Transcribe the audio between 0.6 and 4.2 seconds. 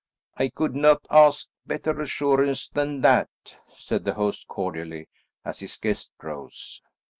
not ask better assurance than that," said the